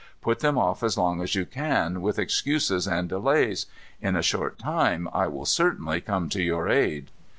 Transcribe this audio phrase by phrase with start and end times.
[0.19, 3.67] Put them off as long as you can, with excuses and delays.
[4.01, 7.11] In a short time I will certainly come to your aid."